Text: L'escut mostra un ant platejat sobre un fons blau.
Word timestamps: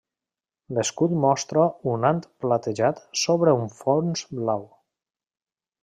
L'escut 0.77 1.13
mostra 1.25 1.65
un 1.91 2.07
ant 2.11 2.23
platejat 2.45 3.05
sobre 3.25 3.55
un 3.61 3.71
fons 3.83 4.27
blau. 4.41 4.67